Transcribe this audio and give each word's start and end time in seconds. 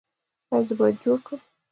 ایا 0.51 0.59
زه 0.67 0.73
باید 0.79 0.95
جوړ 1.03 1.17
کړم؟ 1.25 1.39